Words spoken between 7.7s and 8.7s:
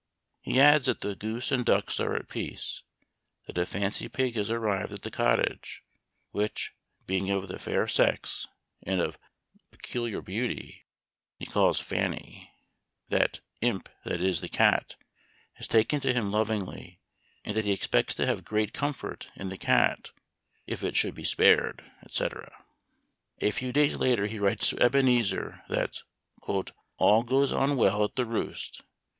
sex,